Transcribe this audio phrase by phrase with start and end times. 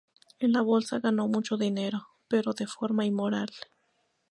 [0.39, 3.49] En la Bolsa ganó mucho dinero, pero de forma inmoral.